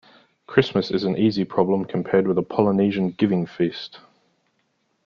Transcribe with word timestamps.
Christmas 0.47 0.89
is 0.89 1.03
an 1.03 1.15
easy 1.15 1.45
problem 1.45 1.85
compared 1.85 2.25
with 2.27 2.35
a 2.35 2.41
Polynesian 2.41 3.11
giving-feast. 3.11 3.99